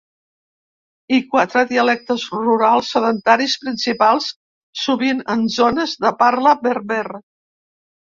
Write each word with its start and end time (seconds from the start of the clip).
I 1.17 1.19
quatre 1.33 1.63
dialectes 1.73 2.23
rurals 2.39 2.91
sedentaris 2.97 3.55
principals, 3.67 4.33
sovint 4.87 5.25
en 5.37 5.49
zones 5.61 5.99
de 6.09 6.17
parla 6.27 6.59
berber. 6.69 7.07